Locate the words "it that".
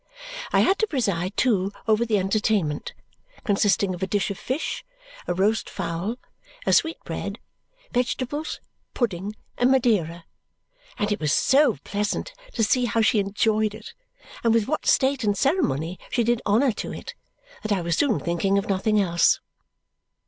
16.91-17.71